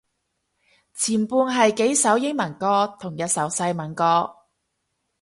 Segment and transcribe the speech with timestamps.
[0.95, 4.35] 前半係幾首英文歌同一首西文歌